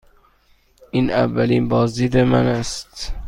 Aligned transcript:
این 0.91 1.09
اولین 1.09 1.67
بازدید 1.69 2.17
من 2.17 2.45
است. 2.45 3.13